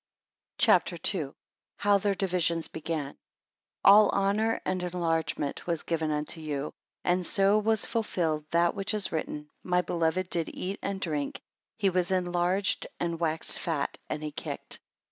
[0.57, 1.33] CHAPTER II.
[1.77, 3.19] How their divisions began.
[3.85, 9.11] ALL honour and enlargement was given unto you; and so was fulfilled that which is
[9.11, 11.39] written, my beloved did eat and drink,
[11.77, 14.79] he was enlarged and waxed fat, and he kicked.